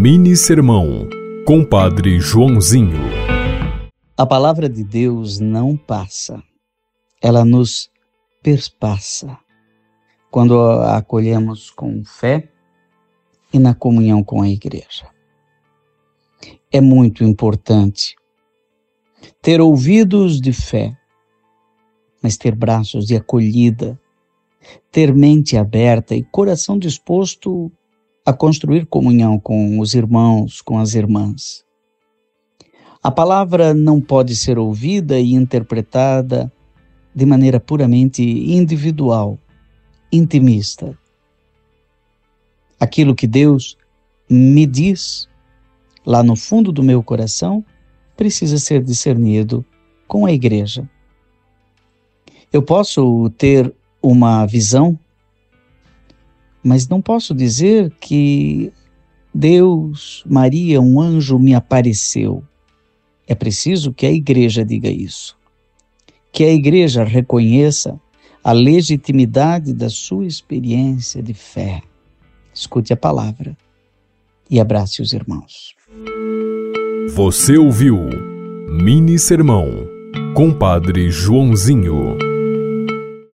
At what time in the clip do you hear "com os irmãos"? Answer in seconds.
29.40-30.60